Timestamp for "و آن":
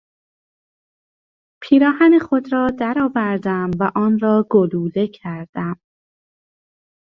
3.79-4.19